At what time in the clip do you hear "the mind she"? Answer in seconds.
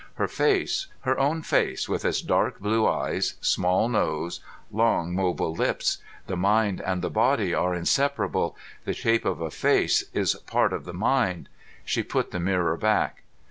10.85-12.01